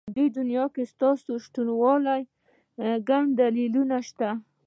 په 0.07 0.11
دې 0.17 0.25
دنيا 0.37 0.65
کې 0.73 0.83
ستا 0.91 1.09
د 1.27 1.29
شتهوالي 1.43 2.21
گڼ 3.07 3.23
دلیلونه 3.39 3.97
شته. 4.07 4.29